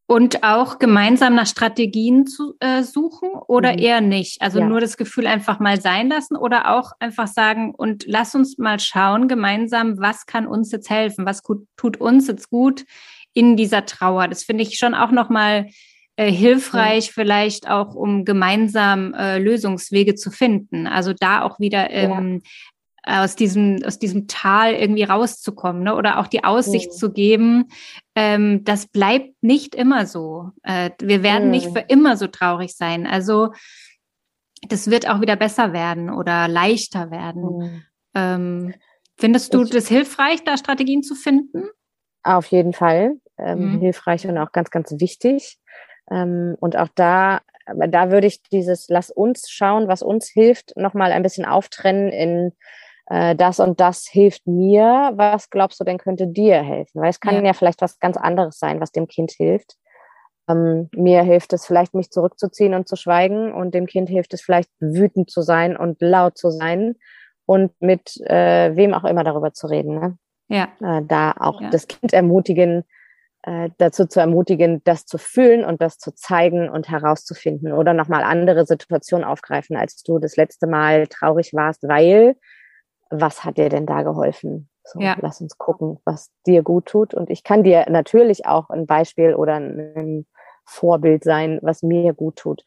[0.07, 3.79] Und auch gemeinsam nach Strategien zu äh, suchen oder mhm.
[3.81, 4.41] eher nicht?
[4.41, 4.67] Also ja.
[4.67, 8.81] nur das Gefühl einfach mal sein lassen oder auch einfach sagen und lass uns mal
[8.81, 11.27] schauen gemeinsam, was kann uns jetzt helfen?
[11.27, 12.87] Was gut, tut uns jetzt gut
[13.35, 14.27] in dieser Trauer?
[14.27, 15.67] Das finde ich schon auch nochmal
[16.19, 17.13] äh, hilfreich, ja.
[17.15, 20.89] vielleicht auch, um gemeinsam äh, Lösungswege zu finden.
[20.89, 22.43] Also da auch wieder ähm,
[23.07, 23.23] ja.
[23.23, 25.95] aus diesem aus diesem Tal irgendwie rauszukommen, ne?
[25.95, 26.91] oder auch die Aussicht ja.
[26.91, 27.69] zu geben,
[28.17, 30.51] ähm, das bleibt nicht immer so.
[30.65, 33.07] Äh, wir werden nicht für immer so traurig sein.
[33.07, 33.53] Also
[34.69, 37.85] das wird auch wieder besser werden oder leichter werden.
[38.17, 38.75] Ähm,
[39.17, 41.69] findest du ich, das hilfreich, da Strategien zu finden?
[42.25, 43.21] Auf jeden Fall.
[43.39, 43.79] Ähm, mhm.
[43.79, 45.59] Hilfreich und auch ganz, ganz wichtig.
[46.11, 51.13] Ähm, und auch da, da würde ich dieses Lass uns schauen, was uns hilft, nochmal
[51.13, 52.53] ein bisschen auftrennen in
[53.07, 55.13] äh, das und das hilft mir.
[55.15, 57.01] Was glaubst du denn könnte dir helfen?
[57.01, 59.77] Weil es kann ja, ja vielleicht was ganz anderes sein, was dem Kind hilft.
[60.49, 64.43] Ähm, mir hilft es vielleicht, mich zurückzuziehen und zu schweigen und dem Kind hilft es
[64.43, 66.97] vielleicht, wütend zu sein und laut zu sein
[67.47, 69.99] und mit äh, wem auch immer darüber zu reden.
[69.99, 70.19] Ne?
[70.49, 70.69] Ja.
[70.81, 71.71] Äh, da auch ja.
[71.71, 72.85] das Kind ermutigen,
[73.43, 78.25] äh, dazu zu ermutigen, das zu fühlen und das zu zeigen und herauszufinden oder nochmal
[78.25, 82.37] andere Situationen aufgreifen, als du das letzte Mal traurig warst, weil
[83.11, 84.69] was hat dir denn da geholfen?
[84.85, 85.17] So, ja.
[85.21, 87.15] lass uns gucken, was dir gut tut.
[87.15, 90.27] Und ich kann dir natürlich auch ein Beispiel oder ein
[90.65, 92.65] Vorbild sein, was mir gut tut.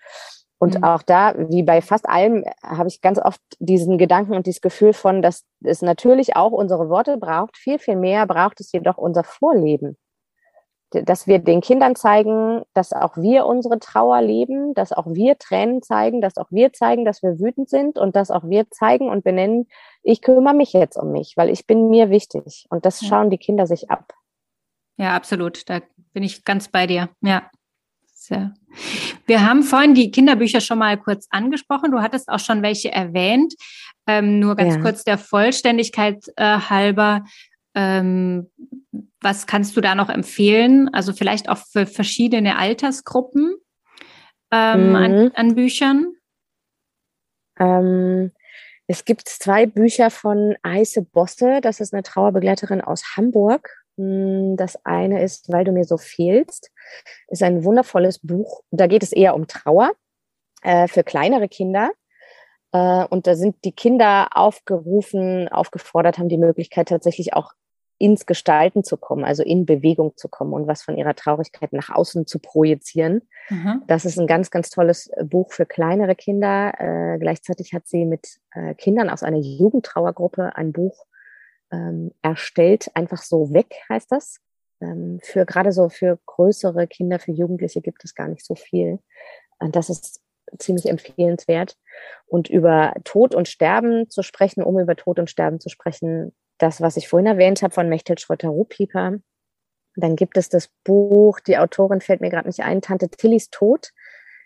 [0.57, 0.83] Und mhm.
[0.83, 4.93] auch da, wie bei fast allem, habe ich ganz oft diesen Gedanken und dieses Gefühl
[4.93, 7.57] von, dass es natürlich auch unsere Worte braucht.
[7.57, 9.97] Viel, viel mehr braucht es jedoch unser Vorleben
[10.91, 15.81] dass wir den Kindern zeigen, dass auch wir unsere Trauer leben, dass auch wir Tränen
[15.81, 19.23] zeigen, dass auch wir zeigen, dass wir wütend sind und dass auch wir zeigen und
[19.23, 19.67] benennen,
[20.03, 22.65] ich kümmere mich jetzt um mich, weil ich bin mir wichtig.
[22.69, 24.13] Und das schauen die Kinder sich ab.
[24.97, 25.69] Ja, absolut.
[25.69, 25.81] Da
[26.13, 27.09] bin ich ganz bei dir.
[27.21, 27.49] Ja.
[28.13, 28.53] Sehr.
[29.25, 31.91] Wir haben vorhin die Kinderbücher schon mal kurz angesprochen.
[31.91, 33.55] Du hattest auch schon welche erwähnt.
[34.05, 34.81] Ähm, nur ganz ja.
[34.81, 37.23] kurz der Vollständigkeit äh, halber.
[37.73, 38.51] Ähm,
[39.21, 40.89] was kannst du da noch empfehlen?
[40.93, 43.55] Also vielleicht auch für verschiedene Altersgruppen
[44.51, 44.95] ähm, mhm.
[44.95, 46.13] an, an, Büchern?
[47.59, 48.31] Ähm,
[48.87, 51.61] es gibt zwei Bücher von Eise Bosse.
[51.61, 53.69] Das ist eine Trauerbegleiterin aus Hamburg.
[53.97, 56.71] Hm, das eine ist, weil du mir so fehlst,
[57.27, 58.61] ist ein wundervolles Buch.
[58.71, 59.91] Da geht es eher um Trauer
[60.63, 61.91] äh, für kleinere Kinder.
[62.71, 67.53] Äh, und da sind die Kinder aufgerufen, aufgefordert, haben die Möglichkeit tatsächlich auch
[68.01, 71.89] ins Gestalten zu kommen, also in Bewegung zu kommen und was von ihrer Traurigkeit nach
[71.89, 73.21] außen zu projizieren.
[73.49, 73.83] Mhm.
[73.85, 76.73] Das ist ein ganz, ganz tolles äh, Buch für kleinere Kinder.
[76.79, 81.05] Äh, gleichzeitig hat sie mit äh, Kindern aus einer Jugendtrauergruppe ein Buch
[81.71, 82.89] ähm, erstellt.
[82.95, 84.39] Einfach so weg heißt das.
[84.81, 88.97] Ähm, für gerade so für größere Kinder, für Jugendliche gibt es gar nicht so viel.
[89.59, 90.21] Und das ist
[90.57, 91.77] ziemlich empfehlenswert.
[92.25, 96.81] Und über Tod und Sterben zu sprechen, um über Tod und Sterben zu sprechen, das,
[96.81, 99.19] was ich vorhin erwähnt habe von Mechthild Schröter-Ruhpieper.
[99.95, 103.91] Dann gibt es das Buch, die Autorin fällt mir gerade nicht ein, Tante Tillys Tod.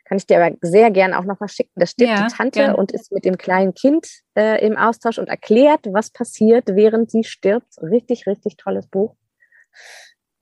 [0.05, 1.71] Kann ich dir aber sehr gern auch noch mal schicken.
[1.75, 2.75] Da steht ja, die Tante gern.
[2.75, 7.23] und ist mit dem kleinen Kind äh, im Austausch und erklärt, was passiert, während sie
[7.23, 7.81] stirbt.
[7.81, 9.15] Richtig, richtig tolles Buch.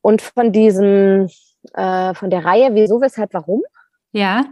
[0.01, 1.29] Und von diesem,
[1.73, 3.63] äh, von der Reihe Wieso, Weshalb, Warum?
[4.11, 4.45] Ja.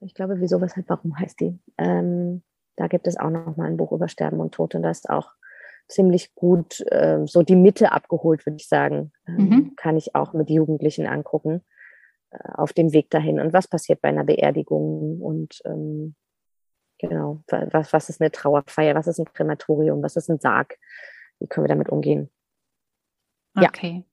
[0.00, 1.58] Ich glaube, Wieso, Weshalb, Warum heißt die.
[1.76, 2.42] Ähm,
[2.76, 5.10] da gibt es auch noch mal ein Buch über Sterben und Tod und da ist
[5.10, 5.32] auch
[5.88, 9.12] ziemlich gut äh, so die Mitte abgeholt, würde ich sagen.
[9.26, 9.76] Ähm, mhm.
[9.76, 11.62] Kann ich auch mit Jugendlichen angucken
[12.30, 13.40] äh, auf dem Weg dahin.
[13.40, 16.14] Und was passiert bei einer Beerdigung und ähm,
[16.98, 20.78] genau, was, was ist eine Trauerfeier, was ist ein Krematorium, was ist ein Sarg,
[21.38, 22.30] wie können wir damit umgehen?
[23.54, 24.04] Okay.
[24.06, 24.11] Ja,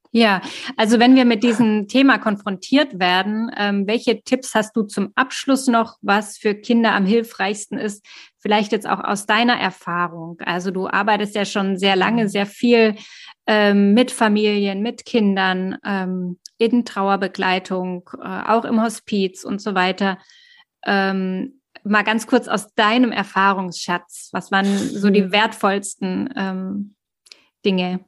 [0.76, 5.68] also wenn wir mit diesem Thema konfrontiert werden, ähm, welche Tipps hast du zum Abschluss
[5.68, 8.04] noch, was für Kinder am hilfreichsten ist?
[8.40, 10.38] Vielleicht jetzt auch aus deiner Erfahrung.
[10.44, 12.96] Also du arbeitest ja schon sehr lange, sehr viel
[13.46, 20.18] ähm, mit Familien, mit Kindern, ähm, in Trauerbegleitung, äh, auch im Hospiz und so weiter.
[20.86, 24.30] Ähm, mal ganz kurz aus deinem Erfahrungsschatz.
[24.32, 25.32] Was waren so die mhm.
[25.32, 26.96] wertvollsten ähm,
[27.66, 28.06] Dinge?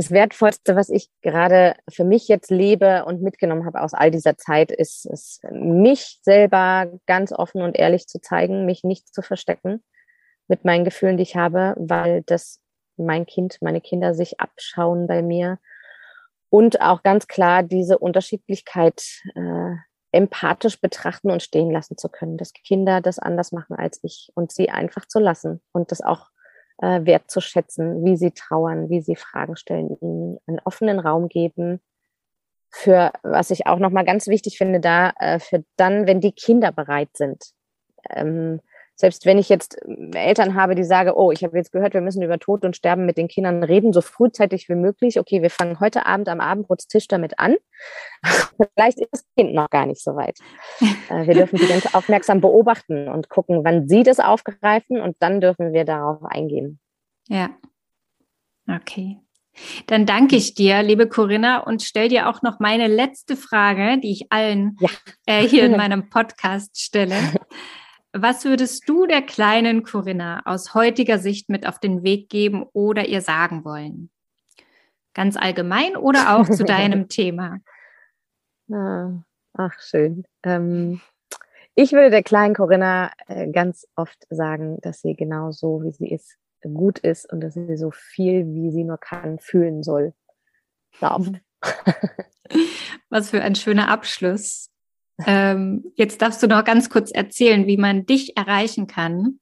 [0.00, 4.38] Das Wertvollste, was ich gerade für mich jetzt lebe und mitgenommen habe aus all dieser
[4.38, 9.84] Zeit, ist es, mich selber ganz offen und ehrlich zu zeigen, mich nicht zu verstecken
[10.48, 12.60] mit meinen Gefühlen, die ich habe, weil das
[12.96, 15.58] mein Kind, meine Kinder sich abschauen bei mir.
[16.48, 19.02] Und auch ganz klar diese Unterschiedlichkeit
[19.34, 19.74] äh,
[20.12, 24.50] empathisch betrachten und stehen lassen zu können, dass Kinder das anders machen als ich und
[24.50, 26.30] sie einfach zu lassen und das auch
[26.80, 31.80] äh, wertzuschätzen, wie sie trauern, wie sie Fragen stellen, ihnen einen offenen Raum geben.
[32.70, 36.72] Für was ich auch nochmal ganz wichtig finde, da äh, für dann, wenn die Kinder
[36.72, 37.44] bereit sind.
[38.08, 38.60] Ähm,
[39.00, 42.00] selbst wenn ich jetzt ähm, Eltern habe, die sagen, oh, ich habe jetzt gehört, wir
[42.00, 45.18] müssen über Tod und Sterben mit den Kindern reden, so frühzeitig wie möglich.
[45.18, 47.56] Okay, wir fangen heute Abend am Abendbrotstisch damit an.
[48.76, 50.38] Vielleicht ist das Kind noch gar nicht so weit.
[51.08, 55.40] Äh, wir dürfen sie ganz aufmerksam beobachten und gucken, wann sie das aufgreifen und dann
[55.40, 56.78] dürfen wir darauf eingehen.
[57.28, 57.50] Ja.
[58.68, 59.18] Okay.
[59.86, 64.12] Dann danke ich dir, liebe Corinna, und stell dir auch noch meine letzte Frage, die
[64.12, 64.88] ich allen ja.
[65.26, 67.16] äh, hier in meinem Podcast stelle.
[68.12, 73.06] Was würdest du der kleinen Corinna aus heutiger Sicht mit auf den Weg geben oder
[73.06, 74.10] ihr sagen wollen?
[75.14, 77.60] Ganz allgemein oder auch zu deinem Thema?
[78.72, 79.22] Ah,
[79.54, 80.24] ach, schön.
[80.42, 81.00] Ähm,
[81.74, 86.10] ich würde der kleinen Corinna äh, ganz oft sagen, dass sie genau so, wie sie
[86.10, 90.14] ist, gut ist und dass sie so viel, wie sie nur kann, fühlen soll.
[91.00, 91.26] Darf.
[93.08, 94.69] Was für ein schöner Abschluss.
[95.26, 99.40] Ähm, jetzt darfst du noch ganz kurz erzählen, wie man dich erreichen kann.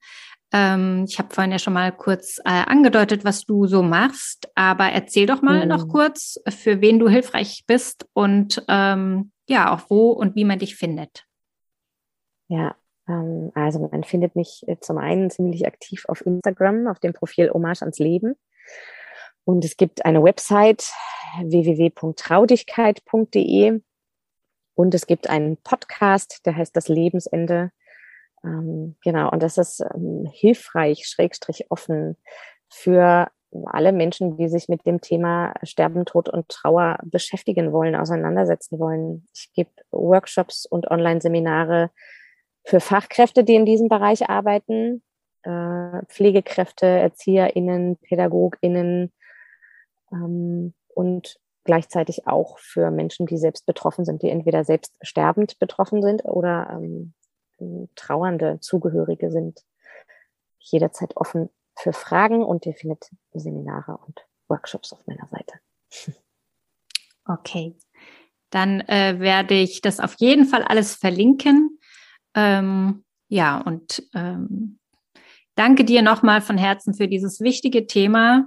[0.53, 4.87] Ähm, ich habe vorhin ja schon mal kurz äh, angedeutet, was du so machst, aber
[4.87, 5.69] erzähl doch mal mhm.
[5.69, 10.59] noch kurz, für wen du hilfreich bist und ähm, ja, auch wo und wie man
[10.59, 11.27] dich findet.
[12.49, 17.12] Ja, ähm, also man findet mich äh, zum einen ziemlich aktiv auf Instagram, auf dem
[17.12, 18.35] Profil Hommage ans Leben.
[19.45, 20.93] Und es gibt eine Website
[21.43, 23.81] www.traudigkeit.de
[24.79, 27.73] und es gibt einen Podcast, der heißt Das Lebensende.
[28.45, 32.17] Ähm, genau, und das ist ähm, hilfreich, schrägstrich offen
[32.73, 33.29] für
[33.64, 39.27] alle Menschen, die sich mit dem Thema Sterben, Tod und Trauer beschäftigen wollen, auseinandersetzen wollen.
[39.35, 41.91] Ich gebe Workshops und Online-Seminare
[42.64, 45.03] für Fachkräfte, die in diesem Bereich arbeiten,
[45.42, 49.13] äh, Pflegekräfte, ErzieherInnen, PädagogInnen
[50.13, 56.00] ähm, und gleichzeitig auch für Menschen, die selbst betroffen sind, die entweder selbst sterbend betroffen
[56.00, 57.12] sind oder ähm,
[57.94, 59.60] trauernde Zugehörige sind.
[60.60, 65.60] Jederzeit offen für Fragen und ihr findet Seminare und Workshops auf meiner Seite.
[67.31, 67.77] Okay,
[68.48, 71.79] dann äh, werde ich das auf jeden Fall alles verlinken.
[72.35, 74.79] Ähm, ja, und ähm,
[75.54, 78.46] danke dir nochmal von Herzen für dieses wichtige Thema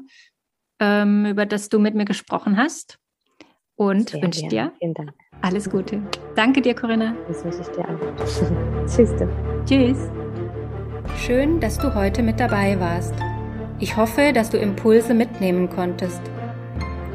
[0.82, 2.97] ähm, über das du mit mir gesprochen hast.
[3.82, 4.71] Und wünsche dir
[5.41, 6.03] alles Gute.
[6.36, 7.15] Danke dir, Corinna.
[7.27, 7.97] Das wünsche ich dir auch.
[8.86, 9.11] Tschüss.
[9.65, 9.97] Tschüss.
[11.17, 13.15] Schön, dass du heute mit dabei warst.
[13.79, 16.21] Ich hoffe, dass du Impulse mitnehmen konntest.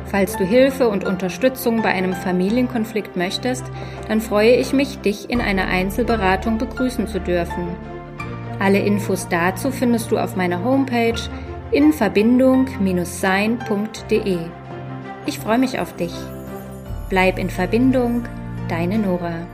[0.07, 3.65] Falls du Hilfe und Unterstützung bei einem Familienkonflikt möchtest,
[4.09, 7.69] dann freue ich mich, dich in einer Einzelberatung begrüßen zu dürfen.
[8.59, 11.21] Alle Infos dazu findest du auf meiner Homepage
[11.71, 14.39] in verbindung-sein.de.
[15.27, 16.13] Ich freue mich auf dich.
[17.09, 18.25] Bleib in Verbindung,
[18.69, 19.47] deine Nora.